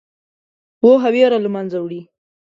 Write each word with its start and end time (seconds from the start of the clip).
پوهه 0.79 1.09
ویره 1.15 1.37
له 1.45 1.49
منځه 1.55 1.77
وړي. 1.81 2.01